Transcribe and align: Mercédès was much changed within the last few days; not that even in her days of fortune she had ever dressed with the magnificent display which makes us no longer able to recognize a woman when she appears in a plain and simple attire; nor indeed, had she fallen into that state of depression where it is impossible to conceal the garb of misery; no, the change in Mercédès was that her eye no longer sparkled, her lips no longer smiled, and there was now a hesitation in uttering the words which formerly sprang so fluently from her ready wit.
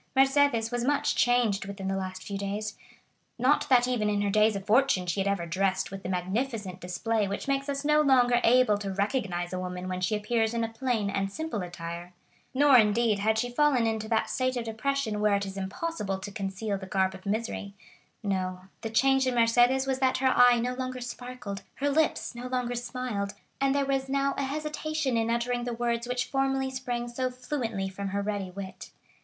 Mercédès 0.17 0.71
was 0.71 0.83
much 0.83 1.15
changed 1.15 1.65
within 1.67 1.87
the 1.87 1.95
last 1.95 2.23
few 2.23 2.35
days; 2.35 2.75
not 3.37 3.69
that 3.69 3.87
even 3.87 4.09
in 4.09 4.23
her 4.23 4.31
days 4.31 4.55
of 4.55 4.65
fortune 4.65 5.05
she 5.05 5.19
had 5.19 5.27
ever 5.27 5.45
dressed 5.45 5.91
with 5.91 6.01
the 6.01 6.09
magnificent 6.09 6.79
display 6.81 7.27
which 7.27 7.47
makes 7.47 7.69
us 7.69 7.85
no 7.85 8.01
longer 8.01 8.41
able 8.43 8.79
to 8.79 8.91
recognize 8.91 9.53
a 9.53 9.59
woman 9.59 9.87
when 9.87 10.01
she 10.01 10.15
appears 10.15 10.55
in 10.55 10.63
a 10.63 10.67
plain 10.69 11.07
and 11.11 11.31
simple 11.31 11.61
attire; 11.61 12.13
nor 12.51 12.79
indeed, 12.79 13.19
had 13.19 13.37
she 13.37 13.47
fallen 13.51 13.85
into 13.85 14.07
that 14.07 14.27
state 14.27 14.57
of 14.57 14.63
depression 14.63 15.19
where 15.19 15.35
it 15.35 15.45
is 15.45 15.55
impossible 15.55 16.17
to 16.17 16.31
conceal 16.31 16.79
the 16.79 16.87
garb 16.87 17.13
of 17.13 17.27
misery; 17.27 17.75
no, 18.23 18.61
the 18.81 18.89
change 18.89 19.27
in 19.27 19.35
Mercédès 19.35 19.85
was 19.85 19.99
that 19.99 20.17
her 20.17 20.33
eye 20.35 20.57
no 20.57 20.73
longer 20.73 20.99
sparkled, 20.99 21.61
her 21.75 21.91
lips 21.91 22.33
no 22.33 22.47
longer 22.47 22.73
smiled, 22.73 23.35
and 23.61 23.75
there 23.75 23.85
was 23.85 24.09
now 24.09 24.33
a 24.35 24.45
hesitation 24.45 25.15
in 25.15 25.29
uttering 25.29 25.63
the 25.63 25.73
words 25.75 26.07
which 26.07 26.25
formerly 26.25 26.71
sprang 26.71 27.07
so 27.07 27.29
fluently 27.29 27.87
from 27.87 28.07
her 28.07 28.23
ready 28.23 28.49
wit. 28.49 28.89